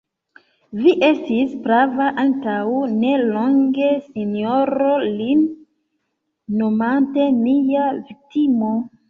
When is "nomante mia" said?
6.63-7.87